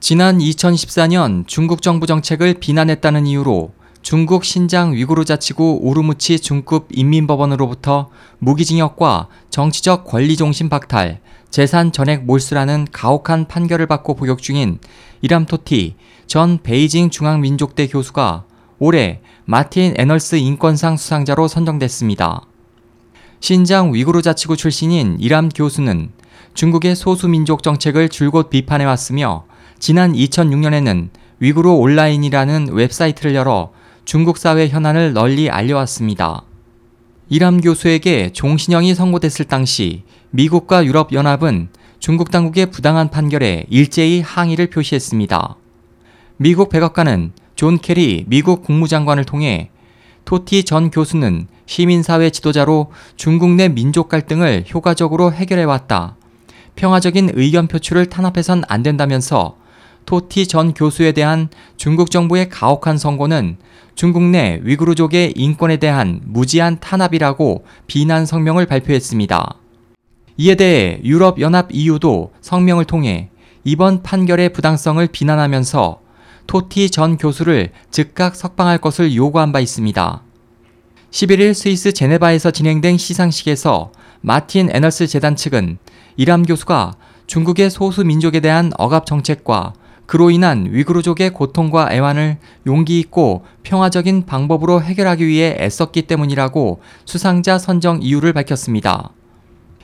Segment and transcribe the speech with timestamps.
[0.00, 8.08] 지난 2014년 중국 정부 정책을 비난했다는 이유로 중국 신장 위구르 자치구 우르무치 중급 인민법원으로부터
[8.38, 14.78] 무기징역과 정치적 권리 중심 박탈, 재산 전액 몰수라는 가혹한 판결을 받고 복역 중인
[15.20, 18.44] 이람토티 전 베이징 중앙민족대 교수가
[18.78, 22.42] 올해 마틴 애널스 인권상 수상자로 선정됐습니다.
[23.40, 26.12] 신장 위구르 자치구 출신인 이람 교수는
[26.54, 29.47] 중국의 소수민족 정책을 줄곧 비판해왔으며
[29.78, 31.08] 지난 2006년에는
[31.38, 33.72] 위구르 온라인이라는 웹사이트를 열어
[34.04, 36.42] 중국 사회 현안을 널리 알려왔습니다.
[37.28, 41.68] 일함 교수에게 종신형이 선고됐을 당시 미국과 유럽연합은
[42.00, 45.56] 중국 당국의 부당한 판결에 일제히 항의를 표시했습니다.
[46.38, 49.70] 미국 백악관은 존 케리 미국 국무장관을 통해
[50.24, 56.16] 토티 전 교수는 시민사회 지도자로 중국 내 민족 갈등을 효과적으로 해결해왔다.
[56.76, 59.56] 평화적인 의견 표출을 탄압해선 안 된다면서
[60.08, 63.58] 토티 전 교수에 대한 중국 정부의 가혹한 선고는
[63.94, 69.56] 중국 내 위구르족의 인권에 대한 무지한 탄압이라고 비난 성명을 발표했습니다.
[70.38, 73.28] 이에 대해 유럽연합 EU도 성명을 통해
[73.64, 76.00] 이번 판결의 부당성을 비난하면서
[76.46, 80.22] 토티 전 교수를 즉각 석방할 것을 요구한 바 있습니다.
[81.10, 85.76] 11일 스위스 제네바에서 진행된 시상식에서 마틴 애널스 재단 측은
[86.16, 86.94] 이람 교수가
[87.26, 89.74] 중국의 소수 민족에 대한 억압 정책과
[90.08, 98.00] 그로 인한 위구르족의 고통과 애환을 용기 있고 평화적인 방법으로 해결하기 위해 애썼기 때문이라고 수상자 선정
[98.00, 99.10] 이유를 밝혔습니다.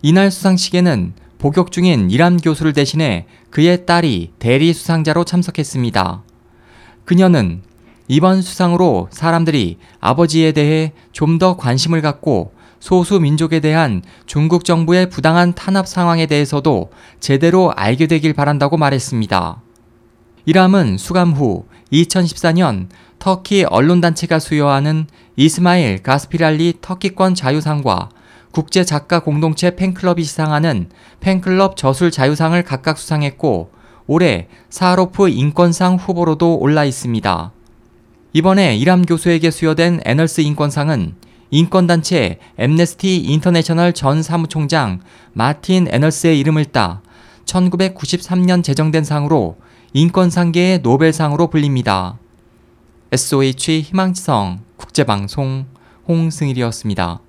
[0.00, 6.22] 이날 수상식에는 복역 중인 이람 교수를 대신해 그의 딸이 대리 수상자로 참석했습니다.
[7.04, 7.60] 그녀는
[8.08, 15.54] 이번 수상으로 사람들이 아버지에 대해 좀 더 관심을 갖고 소수 민족에 대한 중국 정부의 부당한
[15.54, 19.65] 탄압 상황에 대해서도 제대로 알게 되길 바란다고 말했습니다.
[20.48, 22.86] 이람은 수감 후 2014년
[23.18, 28.10] 터키 언론단체가 수여하는 이스마일 가스피랄리 터키권 자유상과
[28.52, 30.88] 국제 작가 공동체 팬클럽이 시상하는
[31.18, 33.72] 팬클럽 저술 자유상을 각각 수상했고
[34.06, 37.50] 올해 사하로프 인권상 후보로도 올라 있습니다.
[38.32, 41.16] 이번에 일함 교수에게 수여된 애널스 인권상은
[41.50, 45.00] 인권단체 엠네스티 인터내셔널 전 사무총장
[45.32, 47.02] 마틴 애널스의 이름을 따
[47.46, 49.56] 1993년 제정된 상으로
[49.92, 52.18] 인권상계의 노벨상으로 불립니다.
[53.12, 55.66] SOH 희망지성 국제방송
[56.06, 57.20] 홍승일이었습니다.